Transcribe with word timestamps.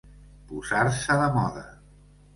Posar-se 0.51 1.19
de 1.21 1.29
moda. 1.39 1.65